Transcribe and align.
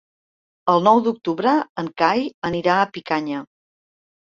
El 0.71 0.81
nou 0.87 1.01
d'octubre 1.07 1.53
en 1.83 1.93
Cai 2.05 2.25
anirà 2.51 2.81
a 2.87 2.91
Picanya. 2.99 3.45